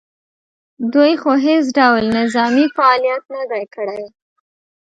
[0.93, 4.03] دوی خو هېڅ ډول نظامي فعالیت نه دی کړی